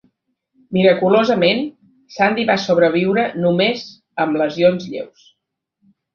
Miraculosament, 0.77 1.61
Zandi 2.15 2.45
va 2.51 2.55
sobreviure 2.65 3.27
només 3.45 3.85
amb 4.27 4.43
lesions 4.43 4.91
lleus. 4.97 5.31